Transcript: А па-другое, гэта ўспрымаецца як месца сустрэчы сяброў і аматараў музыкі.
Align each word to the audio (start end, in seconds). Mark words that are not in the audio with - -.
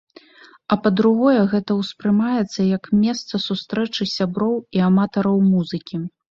А 0.75 0.77
па-другое, 0.85 1.41
гэта 1.51 1.71
ўспрымаецца 1.81 2.67
як 2.77 2.83
месца 3.03 3.43
сустрэчы 3.47 4.11
сяброў 4.17 4.59
і 4.81 4.85
аматараў 4.91 5.37
музыкі. 5.55 6.05